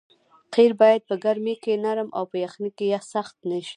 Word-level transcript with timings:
قیر 0.53 0.71
باید 0.81 1.01
په 1.09 1.15
ګرمۍ 1.23 1.55
کې 1.63 1.73
نرم 1.85 2.09
او 2.17 2.23
په 2.31 2.37
یخنۍ 2.45 2.71
کې 2.77 2.85
سخت 3.13 3.35
نه 3.49 3.57
شي 3.65 3.69